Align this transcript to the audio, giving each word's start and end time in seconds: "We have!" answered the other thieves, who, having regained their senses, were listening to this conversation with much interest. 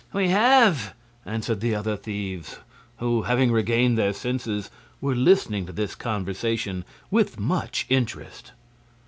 "We 0.13 0.29
have!" 0.29 0.95
answered 1.27 1.59
the 1.59 1.75
other 1.75 1.95
thieves, 1.95 2.57
who, 2.97 3.21
having 3.21 3.51
regained 3.51 3.99
their 3.99 4.13
senses, 4.13 4.71
were 4.99 5.13
listening 5.13 5.67
to 5.67 5.73
this 5.73 5.93
conversation 5.93 6.85
with 7.11 7.39
much 7.39 7.85
interest. 7.87 8.53